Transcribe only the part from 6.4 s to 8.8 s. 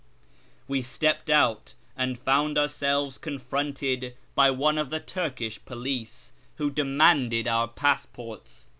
who demanded our passports.